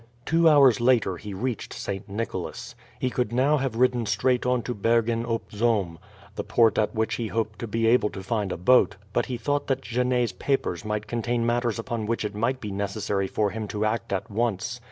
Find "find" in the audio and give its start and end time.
8.23-8.51